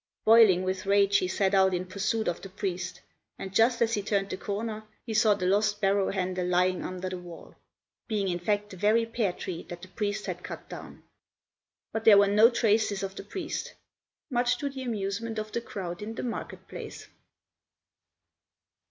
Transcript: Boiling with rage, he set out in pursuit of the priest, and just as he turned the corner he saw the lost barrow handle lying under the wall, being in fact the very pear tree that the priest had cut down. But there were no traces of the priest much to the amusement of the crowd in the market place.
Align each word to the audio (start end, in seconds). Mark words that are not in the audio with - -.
Boiling 0.25 0.63
with 0.63 0.87
rage, 0.87 1.17
he 1.19 1.27
set 1.27 1.53
out 1.53 1.75
in 1.75 1.85
pursuit 1.85 2.27
of 2.27 2.41
the 2.41 2.49
priest, 2.49 3.01
and 3.37 3.53
just 3.53 3.83
as 3.83 3.93
he 3.93 4.01
turned 4.01 4.31
the 4.31 4.35
corner 4.35 4.83
he 5.05 5.13
saw 5.13 5.35
the 5.35 5.45
lost 5.45 5.79
barrow 5.79 6.09
handle 6.09 6.43
lying 6.47 6.83
under 6.83 7.07
the 7.07 7.19
wall, 7.19 7.55
being 8.07 8.27
in 8.27 8.39
fact 8.39 8.71
the 8.71 8.77
very 8.77 9.05
pear 9.05 9.31
tree 9.31 9.61
that 9.69 9.83
the 9.83 9.87
priest 9.89 10.25
had 10.25 10.43
cut 10.43 10.67
down. 10.67 11.03
But 11.93 12.03
there 12.05 12.17
were 12.17 12.25
no 12.25 12.49
traces 12.49 13.03
of 13.03 13.13
the 13.13 13.23
priest 13.23 13.75
much 14.31 14.57
to 14.57 14.69
the 14.69 14.81
amusement 14.81 15.37
of 15.37 15.51
the 15.51 15.61
crowd 15.61 16.01
in 16.01 16.15
the 16.15 16.23
market 16.23 16.67
place. 16.67 17.07